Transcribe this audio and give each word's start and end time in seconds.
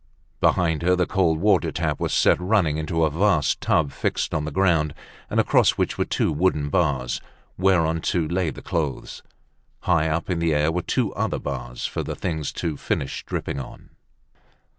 Behind 0.39 0.81
her, 0.81 0.95
the 0.95 1.05
cold 1.05 1.37
water 1.39 1.71
tap 1.71 1.99
was 1.99 2.11
set 2.11 2.39
running 2.41 2.77
into 2.77 3.03
a 3.03 3.09
vast 3.11 3.61
tub 3.61 3.91
fixed 3.91 4.31
to 4.31 4.39
the 4.41 4.49
ground, 4.49 4.95
and 5.29 5.39
across 5.39 5.77
which 5.77 5.99
were 5.99 6.05
two 6.05 6.31
wooden 6.31 6.69
bars 6.69 7.21
whereon 7.55 8.01
to 8.01 8.27
lay 8.27 8.49
the 8.49 8.63
clothes. 8.63 9.21
High 9.81 10.09
up 10.09 10.27
in 10.27 10.39
the 10.39 10.55
air 10.55 10.71
were 10.71 10.81
two 10.81 11.13
other 11.13 11.37
bars 11.37 11.85
for 11.85 12.01
the 12.01 12.15
things 12.15 12.51
to 12.53 12.77
finish 12.77 13.23
dripping 13.27 13.59
on. 13.59 13.91